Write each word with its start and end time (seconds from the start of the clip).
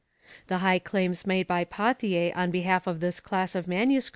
The 0.47 0.57
high 0.65 0.79
claims 0.79 1.27
made 1.27 1.45
by 1.47 1.63
Pauthier 1.63 2.35
on 2.35 2.49
behalf 2.49 2.87
of 2.87 3.01
this 3.01 3.19
class 3.19 3.53
of 3.53 3.67
MSS. 3.67 4.09